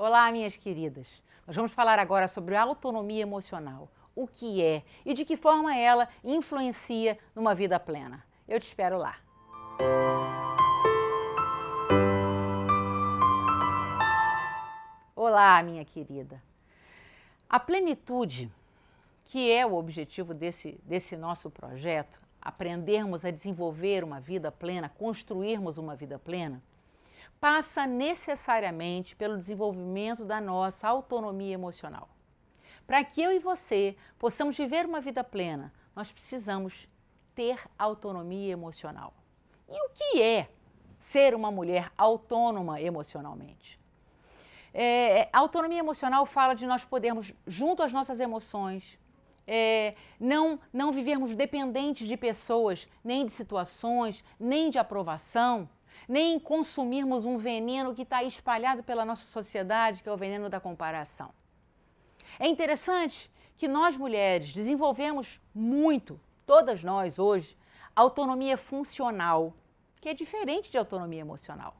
Olá, 0.00 0.30
minhas 0.30 0.56
queridas. 0.56 1.08
Nós 1.44 1.56
vamos 1.56 1.72
falar 1.72 1.98
agora 1.98 2.28
sobre 2.28 2.54
autonomia 2.54 3.20
emocional. 3.20 3.90
O 4.14 4.28
que 4.28 4.62
é 4.62 4.84
e 5.04 5.12
de 5.12 5.24
que 5.24 5.36
forma 5.36 5.76
ela 5.76 6.08
influencia 6.22 7.18
numa 7.34 7.52
vida 7.52 7.80
plena. 7.80 8.24
Eu 8.46 8.60
te 8.60 8.68
espero 8.68 8.96
lá. 8.96 9.18
Olá, 15.16 15.60
minha 15.64 15.84
querida. 15.84 16.40
A 17.50 17.58
plenitude, 17.58 18.52
que 19.24 19.50
é 19.50 19.66
o 19.66 19.74
objetivo 19.74 20.32
desse, 20.32 20.80
desse 20.84 21.16
nosso 21.16 21.50
projeto, 21.50 22.20
aprendermos 22.40 23.24
a 23.24 23.32
desenvolver 23.32 24.04
uma 24.04 24.20
vida 24.20 24.52
plena, 24.52 24.88
construirmos 24.88 25.76
uma 25.76 25.96
vida 25.96 26.20
plena, 26.20 26.62
passa 27.40 27.86
necessariamente 27.86 29.14
pelo 29.14 29.36
desenvolvimento 29.36 30.24
da 30.24 30.40
nossa 30.40 30.88
autonomia 30.88 31.54
emocional. 31.54 32.08
Para 32.86 33.04
que 33.04 33.20
eu 33.20 33.32
e 33.32 33.38
você 33.38 33.96
possamos 34.18 34.56
viver 34.56 34.86
uma 34.86 35.00
vida 35.00 35.22
plena, 35.22 35.72
nós 35.94 36.10
precisamos 36.10 36.88
ter 37.34 37.60
autonomia 37.78 38.52
emocional. 38.52 39.14
E 39.68 39.86
o 39.86 39.90
que 39.90 40.22
é 40.22 40.48
ser 40.98 41.34
uma 41.34 41.50
mulher 41.50 41.92
autônoma 41.96 42.80
emocionalmente? 42.80 43.78
É, 44.72 45.28
a 45.32 45.38
autonomia 45.38 45.78
emocional 45.78 46.24
fala 46.26 46.54
de 46.54 46.66
nós 46.66 46.84
podermos, 46.84 47.32
junto 47.46 47.82
às 47.82 47.92
nossas 47.92 48.20
emoções, 48.20 48.98
é, 49.46 49.94
não, 50.20 50.60
não 50.72 50.92
vivermos 50.92 51.34
dependentes 51.34 52.06
de 52.06 52.16
pessoas, 52.16 52.86
nem 53.02 53.24
de 53.24 53.32
situações, 53.32 54.24
nem 54.38 54.70
de 54.70 54.78
aprovação, 54.78 55.68
nem 56.08 56.38
consumirmos 56.38 57.24
um 57.24 57.38
veneno 57.38 57.94
que 57.94 58.02
está 58.02 58.22
espalhado 58.22 58.82
pela 58.82 59.04
nossa 59.04 59.26
sociedade, 59.26 60.02
que 60.02 60.08
é 60.08 60.12
o 60.12 60.16
veneno 60.16 60.48
da 60.48 60.60
comparação. 60.60 61.30
É 62.38 62.46
interessante 62.46 63.30
que 63.56 63.66
nós 63.66 63.96
mulheres 63.96 64.52
desenvolvemos 64.52 65.40
muito, 65.54 66.20
todas 66.46 66.84
nós 66.84 67.18
hoje, 67.18 67.56
autonomia 67.94 68.56
funcional, 68.56 69.52
que 70.00 70.08
é 70.08 70.14
diferente 70.14 70.70
de 70.70 70.78
autonomia 70.78 71.20
emocional. 71.20 71.74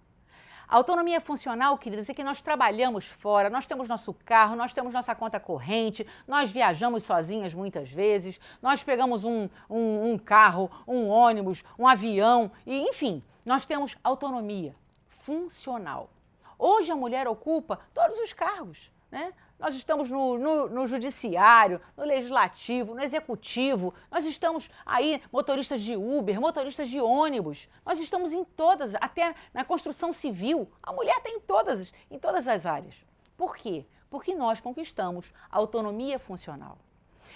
A 0.68 0.76
autonomia 0.76 1.18
funcional, 1.18 1.78
queridas, 1.78 2.10
é 2.10 2.14
que 2.14 2.22
nós 2.22 2.42
trabalhamos 2.42 3.06
fora, 3.06 3.48
nós 3.48 3.66
temos 3.66 3.88
nosso 3.88 4.12
carro, 4.12 4.54
nós 4.54 4.74
temos 4.74 4.92
nossa 4.92 5.14
conta 5.14 5.40
corrente, 5.40 6.06
nós 6.26 6.50
viajamos 6.50 7.04
sozinhas 7.04 7.54
muitas 7.54 7.90
vezes, 7.90 8.38
nós 8.60 8.84
pegamos 8.84 9.24
um, 9.24 9.48
um, 9.70 10.12
um 10.12 10.18
carro, 10.18 10.70
um 10.86 11.08
ônibus, 11.08 11.64
um 11.78 11.88
avião, 11.88 12.50
e 12.66 12.80
enfim, 12.80 13.22
nós 13.48 13.66
temos 13.66 13.96
autonomia 14.04 14.74
funcional. 15.08 16.10
Hoje 16.58 16.92
a 16.92 16.96
mulher 16.96 17.26
ocupa 17.26 17.80
todos 17.94 18.18
os 18.18 18.32
cargos, 18.32 18.90
né? 19.10 19.32
Nós 19.58 19.74
estamos 19.74 20.08
no, 20.08 20.38
no, 20.38 20.68
no, 20.68 20.86
judiciário, 20.86 21.80
no 21.96 22.04
legislativo, 22.04 22.94
no 22.94 23.02
executivo, 23.02 23.92
nós 24.08 24.24
estamos 24.24 24.70
aí, 24.86 25.20
motoristas 25.32 25.80
de 25.80 25.96
Uber, 25.96 26.40
motoristas 26.40 26.88
de 26.88 27.00
ônibus, 27.00 27.68
nós 27.84 27.98
estamos 27.98 28.32
em 28.32 28.44
todas, 28.44 28.94
até 28.96 29.34
na 29.52 29.64
construção 29.64 30.12
civil, 30.12 30.70
a 30.80 30.92
mulher 30.92 31.16
está 31.16 31.30
em 31.30 31.40
todas, 31.40 31.92
em 32.08 32.18
todas 32.20 32.46
as 32.46 32.66
áreas. 32.66 32.94
Por 33.36 33.56
quê? 33.56 33.84
Porque 34.08 34.32
nós 34.32 34.60
conquistamos 34.60 35.32
autonomia 35.50 36.20
funcional. 36.20 36.78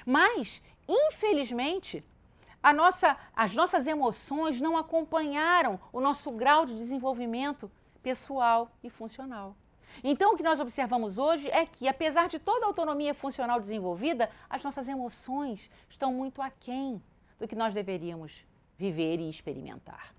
Mas, 0.07 0.63
infelizmente, 0.87 2.05
nossa, 2.71 3.17
as 3.35 3.55
nossas 3.55 3.87
emoções 3.87 4.61
não 4.61 4.77
acompanharam 4.77 5.81
o 5.91 6.03
nosso 6.03 6.31
grau 6.31 6.67
de 6.67 6.77
desenvolvimento 6.77 7.71
pessoal 8.03 8.71
e 8.83 8.91
funcional. 8.91 9.57
Então, 10.05 10.33
o 10.33 10.37
que 10.37 10.43
nós 10.43 10.61
observamos 10.61 11.17
hoje 11.19 11.49
é 11.51 11.65
que, 11.65 11.89
apesar 11.89 12.29
de 12.29 12.39
toda 12.39 12.65
a 12.65 12.69
autonomia 12.69 13.15
funcional 13.15 13.59
desenvolvida, 13.59 14.31
as 14.49 14.63
nossas 14.63 14.89
emoções 14.89 15.71
estão 15.89 16.13
muito 16.13 16.43
aquém 16.43 17.03
do 17.39 17.49
que 17.49 17.57
nós 17.57 17.75
deveríamos 17.75 18.45
viver 18.79 19.19
e 19.19 19.29
experimentar. 19.29 20.15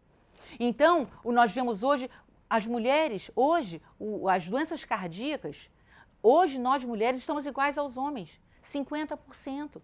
Então, 0.59 1.07
nós 1.25 1.51
vemos 1.51 1.83
hoje 1.83 2.09
as 2.49 2.67
mulheres, 2.67 3.31
hoje, 3.35 3.81
as 4.29 4.47
doenças 4.47 4.83
cardíacas, 4.85 5.69
hoje 6.21 6.59
nós 6.59 6.83
mulheres 6.83 7.19
estamos 7.19 7.45
iguais 7.45 7.77
aos 7.77 7.97
homens, 7.97 8.39
50%. 8.71 9.81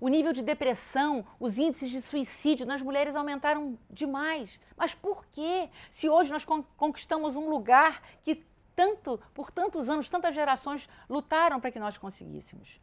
O 0.00 0.08
nível 0.08 0.32
de 0.32 0.42
depressão, 0.42 1.26
os 1.40 1.58
índices 1.58 1.90
de 1.90 2.00
suicídio 2.00 2.64
nas 2.64 2.80
mulheres 2.80 3.16
aumentaram 3.16 3.76
demais. 3.90 4.58
Mas 4.76 4.94
por 4.94 5.26
quê? 5.26 5.68
Se 5.90 6.08
hoje 6.08 6.30
nós 6.30 6.44
conquistamos 6.76 7.34
um 7.34 7.48
lugar 7.48 8.00
que 8.22 8.46
tanto, 8.76 9.20
por 9.34 9.50
tantos 9.50 9.88
anos, 9.88 10.08
tantas 10.08 10.36
gerações 10.36 10.88
lutaram 11.10 11.60
para 11.60 11.72
que 11.72 11.80
nós 11.80 11.98
conseguíssemos. 11.98 12.80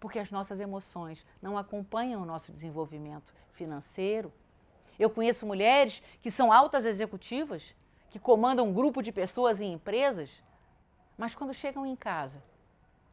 Porque 0.00 0.18
as 0.18 0.30
nossas 0.30 0.58
emoções 0.58 1.24
não 1.42 1.58
acompanham 1.58 2.22
o 2.22 2.26
nosso 2.26 2.50
desenvolvimento 2.50 3.34
financeiro. 3.52 4.32
Eu 4.98 5.10
conheço 5.10 5.44
mulheres 5.44 6.02
que 6.22 6.30
são 6.30 6.50
altas 6.50 6.86
executivas, 6.86 7.74
que 8.08 8.18
comandam 8.18 8.68
um 8.68 8.72
grupo 8.72 9.02
de 9.02 9.12
pessoas 9.12 9.60
em 9.60 9.74
empresas, 9.74 10.30
mas 11.18 11.34
quando 11.34 11.52
chegam 11.52 11.84
em 11.84 11.94
casa, 11.94 12.42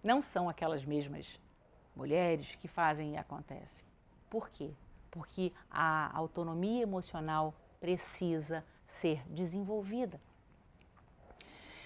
não 0.02 0.22
são 0.22 0.48
aquelas 0.48 0.86
mesmas 0.86 1.38
mulheres 2.00 2.56
que 2.56 2.68
fazem 2.68 3.14
e 3.14 3.18
acontecem. 3.18 3.86
Por 4.30 4.50
quê? 4.50 4.72
Porque 5.12 5.52
a 5.70 6.16
autonomia 6.18 6.82
emocional 6.82 7.54
precisa 7.80 8.64
ser 8.88 9.22
desenvolvida. 9.28 10.20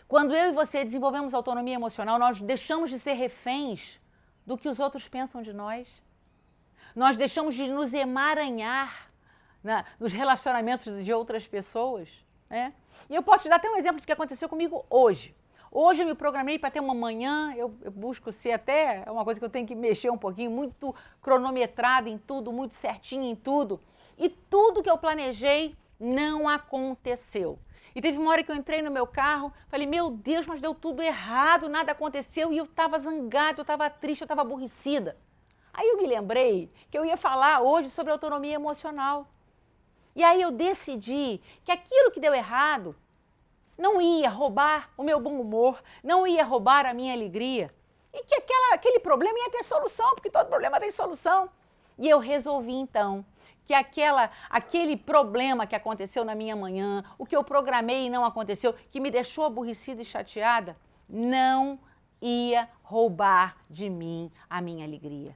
Quando 0.08 0.36
eu 0.36 0.50
e 0.50 0.52
você 0.52 0.84
desenvolvemos 0.84 1.34
autonomia 1.34 1.74
emocional, 1.74 2.20
nós 2.20 2.40
deixamos 2.40 2.92
de 2.92 3.00
ser 3.00 3.14
reféns 3.14 4.00
do 4.46 4.56
que 4.56 4.70
os 4.70 4.80
outros 4.80 5.08
pensam 5.08 5.42
de 5.42 5.52
nós. 5.52 6.04
Nós 6.96 7.18
deixamos 7.18 7.56
de 7.56 7.68
nos 7.68 7.92
emaranhar 7.94 9.10
na, 9.64 9.84
nos 10.00 10.12
relacionamentos 10.14 11.04
de 11.04 11.12
outras 11.12 11.48
pessoas. 11.48 12.08
Né? 12.50 12.72
E 13.10 13.16
eu 13.16 13.24
posso 13.24 13.44
te 13.44 13.50
dar 13.50 13.56
até 13.56 13.70
um 13.70 13.78
exemplo 13.78 14.00
do 14.00 14.06
que 14.06 14.12
aconteceu 14.12 14.48
comigo 14.48 14.86
hoje. 14.90 15.34
Hoje 15.76 16.04
eu 16.04 16.06
me 16.06 16.14
programei 16.14 16.60
para 16.60 16.70
ter 16.70 16.80
uma 16.80 16.94
manhã, 16.94 17.52
eu, 17.58 17.74
eu, 17.82 17.90
busco 17.90 18.32
ser 18.32 18.52
até, 18.52 19.02
é 19.04 19.10
uma 19.10 19.24
coisa 19.24 19.40
que 19.40 19.46
eu 19.46 19.50
tenho 19.50 19.66
que 19.66 19.74
mexer 19.74 20.12
um 20.12 20.18
pouquinho, 20.20 20.52
muito 20.52 20.94
cronometrada 21.20 22.08
em 22.08 22.16
tudo, 22.16 22.54
muito 22.54 22.76
certinho 22.76 23.24
em 23.24 23.36
tudo. 23.36 23.82
E 24.16 24.30
tudo 24.30 24.84
que 24.84 24.90
eu 24.90 25.00
planejei 25.00 25.76
não 26.00 26.48
aconteceu. 26.48 27.58
E 27.96 28.02
teve 28.04 28.20
uma 28.20 28.30
hora 28.30 28.44
que 28.44 28.52
eu 28.52 28.56
entrei 28.56 28.84
no 28.84 28.92
meu 28.92 29.08
carro, 29.08 29.52
falei, 29.68 29.88
meu 29.88 30.12
Deus, 30.12 30.46
mas 30.46 30.62
deu 30.62 30.76
tudo 30.76 31.02
errado, 31.02 31.68
nada 31.68 31.92
aconteceu 31.92 32.54
e 32.54 32.58
eu 32.60 32.66
estava 32.66 33.00
zangada, 33.00 33.60
eu 33.60 33.64
estava 33.64 33.90
triste, 33.90 34.22
eu 34.22 34.26
estava 34.26 34.42
aborrecida. 34.42 35.18
Aí 35.74 35.88
eu 35.88 35.98
me 35.98 36.06
lembrei 36.06 36.72
que 36.92 36.98
eu 37.00 37.04
ia 37.04 37.18
falar 37.18 37.62
hoje 37.62 37.90
sobre 37.90 38.12
autonomia 38.12 38.54
emocional. 38.54 39.28
E 40.16 40.24
aí 40.24 40.40
eu 40.40 40.52
decidi 40.52 41.42
que 41.64 41.72
aquilo 41.72 42.12
que 42.12 42.20
deu 42.20 42.32
errado 42.32 42.96
não 43.78 44.02
ia 44.02 44.30
roubar 44.30 44.90
o 44.98 45.04
meu 45.04 45.20
bom 45.20 45.40
humor, 45.40 45.82
não 46.04 46.28
ia 46.28 46.44
roubar 46.44 46.86
a 46.86 46.94
minha 46.94 47.14
alegria. 47.14 47.74
E 48.14 48.24
que 48.24 48.36
aquela, 48.36 48.76
aquele 48.76 49.00
problema 49.00 49.38
ia 49.40 49.50
ter 49.50 49.64
solução, 49.64 50.14
porque 50.14 50.30
todo 50.30 50.48
problema 50.48 50.80
tem 50.80 50.92
solução. 50.92 51.50
E 51.98 52.08
eu 52.08 52.20
resolvi 52.20 52.74
então 52.74 53.26
que 53.66 53.74
aquela, 53.74 54.30
aquele 54.50 54.98
problema 54.98 55.66
que 55.66 55.76
aconteceu 55.76 56.26
na 56.26 56.36
minha 56.36 56.56
manhã, 56.56 57.04
o 57.18 57.26
que 57.26 57.36
eu 57.36 57.44
programei 57.44 58.06
e 58.06 58.10
não 58.10 58.26
aconteceu, 58.26 58.74
que 58.92 59.00
me 59.00 59.10
deixou 59.10 59.46
aborrecida 59.46 60.02
e 60.02 60.06
chateada, 60.06 60.78
não 61.08 61.80
ia 62.22 62.70
roubar 62.82 63.58
de 63.70 63.90
mim 63.90 64.32
a 64.50 64.62
minha 64.62 64.86
alegria. 64.86 65.36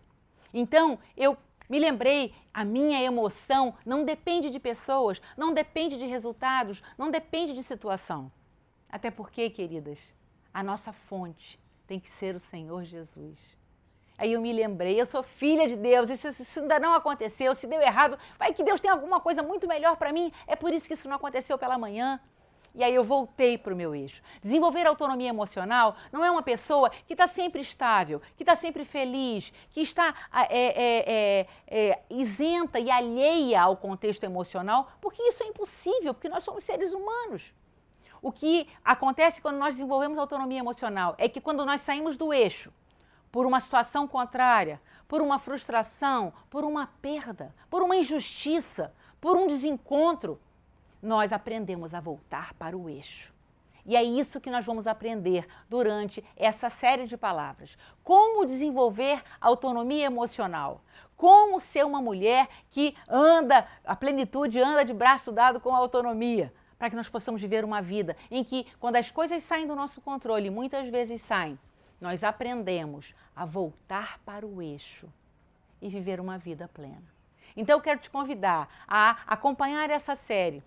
Então, 0.54 1.00
eu 1.16 1.38
me 1.70 1.80
lembrei, 1.80 2.34
a 2.54 2.64
minha 2.64 3.02
emoção 3.02 3.76
não 3.86 4.04
depende 4.04 4.50
de 4.50 4.60
pessoas, 4.60 5.22
não 5.36 5.54
depende 5.54 5.98
de 5.98 6.06
resultados, 6.06 6.82
não 6.98 7.12
depende 7.12 7.54
de 7.54 7.62
situação. 7.62 8.32
Até 8.90 9.12
porque, 9.12 9.50
queridas, 9.50 10.14
a 10.54 10.64
nossa 10.64 10.94
fonte 10.94 11.60
tem 11.86 12.00
que 12.00 12.10
ser 12.10 12.36
o 12.36 12.40
Senhor 12.40 12.84
Jesus. 12.84 13.38
Aí 14.18 14.34
eu 14.34 14.42
me 14.42 14.52
lembrei, 14.52 15.00
eu 15.00 15.06
sou 15.06 15.22
filha 15.22 15.68
de 15.68 15.76
Deus, 15.76 16.10
isso, 16.10 16.28
isso 16.28 16.60
ainda 16.60 16.80
não 16.80 16.94
aconteceu, 16.94 17.54
se 17.54 17.68
deu 17.68 17.80
errado, 17.82 18.18
vai 18.40 18.52
que 18.52 18.64
Deus 18.64 18.82
tem 18.82 18.90
alguma 18.90 19.20
coisa 19.20 19.44
muito 19.44 19.68
melhor 19.68 19.96
para 19.96 20.12
mim, 20.12 20.32
é 20.48 20.56
por 20.56 20.74
isso 20.74 20.88
que 20.88 20.96
isso 20.96 21.08
não 21.08 21.18
aconteceu 21.18 21.58
pela 21.58 21.78
manhã. 21.78 22.20
E 22.78 22.84
aí 22.84 22.94
eu 22.94 23.04
voltei 23.04 23.58
para 23.58 23.74
o 23.74 23.76
meu 23.76 23.96
eixo. 23.96 24.22
Desenvolver 24.40 24.86
autonomia 24.86 25.30
emocional 25.30 25.96
não 26.12 26.24
é 26.24 26.30
uma 26.30 26.44
pessoa 26.44 26.92
que 26.92 27.14
está 27.14 27.26
sempre 27.26 27.60
estável, 27.60 28.22
que 28.36 28.44
está 28.44 28.56
sempre 28.56 28.86
feliz, 28.86 29.52
que 29.72 29.82
está 29.82 30.14
é, 30.32 30.46
é, 30.52 31.04
é, 31.08 31.48
é, 31.68 32.00
isenta 32.08 32.80
e 32.80 32.92
alheia 32.92 33.64
ao 33.64 33.76
contexto 33.76 34.26
emocional, 34.26 34.92
porque 35.02 35.24
isso 35.24 35.42
é 35.42 35.48
impossível, 35.48 36.14
porque 36.14 36.30
nós 36.30 36.44
somos 36.44 36.64
seres 36.64 36.94
humanos. 36.94 37.52
O 38.22 38.32
que 38.32 38.68
acontece 38.86 39.42
quando 39.42 39.58
nós 39.58 39.74
desenvolvemos 39.74 40.20
autonomia 40.20 40.60
emocional 40.60 41.16
é 41.18 41.28
que 41.28 41.42
quando 41.42 41.66
nós 41.66 41.82
saímos 41.82 42.16
do 42.16 42.32
eixo, 42.32 42.72
por 43.32 43.48
uma 43.48 43.60
situação 43.60 44.08
contrária, 44.08 44.80
por 45.08 45.20
uma 45.20 45.40
frustração, 45.40 46.32
por 46.48 46.64
uma 46.64 46.86
perda, 47.02 47.56
por 47.72 47.82
uma 47.82 47.96
injustiça, 47.96 48.94
por 49.20 49.36
um 49.36 49.48
desencontro, 49.48 50.40
nós 51.02 51.32
aprendemos 51.32 51.94
a 51.94 52.00
voltar 52.00 52.54
para 52.54 52.78
o 52.78 52.90
eixo. 52.90 53.34
E 53.86 53.96
é 53.96 54.04
isso 54.04 54.42
que 54.42 54.52
nós 54.52 54.66
vamos 54.66 54.86
aprender 54.86 55.48
durante 55.70 56.24
essa 56.36 56.70
série 56.70 57.08
de 57.08 57.16
palavras. 57.16 57.78
Como 58.04 58.46
desenvolver 58.46 59.24
autonomia 59.40 60.06
emocional. 60.06 60.82
Como 61.16 61.60
ser 61.62 61.86
uma 61.86 62.02
mulher 62.02 62.50
que 62.70 62.94
anda, 63.08 63.66
a 63.86 63.96
plenitude 63.96 64.60
anda 64.60 64.84
de 64.84 64.94
braço 64.94 65.32
dado 65.32 65.62
com 65.62 65.74
a 65.74 65.78
autonomia, 65.78 66.54
para 66.78 66.90
que 66.90 66.96
nós 66.96 67.10
possamos 67.10 67.42
viver 67.42 67.64
uma 67.64 67.82
vida 67.82 68.16
em 68.30 68.44
que, 68.44 68.68
quando 68.80 68.98
as 68.98 69.10
coisas 69.10 69.42
saem 69.42 69.66
do 69.66 69.76
nosso 69.76 70.02
controle, 70.02 70.50
muitas 70.50 70.90
vezes 70.90 71.22
saem, 71.22 71.58
nós 72.00 72.24
aprendemos 72.24 73.16
a 73.36 73.46
voltar 73.46 74.20
para 74.20 74.46
o 74.46 74.62
eixo 74.62 75.08
e 75.82 75.90
viver 75.90 76.20
uma 76.20 76.38
vida 76.38 76.68
plena. 76.68 77.04
Então, 77.56 77.78
eu 77.78 77.82
quero 77.82 78.00
te 78.00 78.10
convidar 78.10 78.70
a 78.88 79.18
acompanhar 79.26 79.90
essa 79.90 80.16
série. 80.16 80.62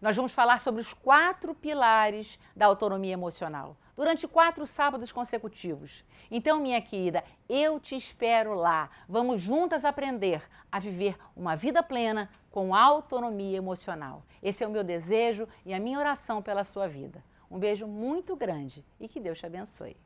Nós 0.00 0.16
vamos 0.16 0.32
falar 0.32 0.60
sobre 0.60 0.80
os 0.80 0.94
quatro 0.94 1.54
pilares 1.54 2.38
da 2.56 2.66
autonomia 2.66 3.12
emocional 3.12 3.76
durante 3.94 4.26
quatro 4.26 4.66
sábados 4.66 5.12
consecutivos. 5.12 6.02
Então, 6.30 6.58
minha 6.58 6.80
querida, 6.80 7.22
eu 7.46 7.78
te 7.78 7.94
espero 7.94 8.54
lá. 8.54 8.88
Vamos 9.06 9.42
juntas 9.42 9.84
aprender 9.84 10.42
a 10.72 10.78
viver 10.78 11.18
uma 11.36 11.54
vida 11.54 11.82
plena 11.82 12.30
com 12.50 12.74
autonomia 12.74 13.58
emocional. 13.58 14.24
Esse 14.42 14.64
é 14.64 14.66
o 14.66 14.70
meu 14.70 14.82
desejo 14.82 15.46
e 15.66 15.74
a 15.74 15.78
minha 15.78 15.98
oração 15.98 16.40
pela 16.40 16.64
sua 16.64 16.88
vida. 16.88 17.22
Um 17.50 17.58
beijo 17.58 17.86
muito 17.86 18.34
grande 18.34 18.82
e 18.98 19.06
que 19.06 19.20
Deus 19.20 19.38
te 19.38 19.44
abençoe. 19.44 19.98